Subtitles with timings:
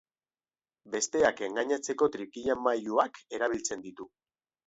[0.93, 4.09] Besteak engainatzeko trikimailuak erabiltzen ditu.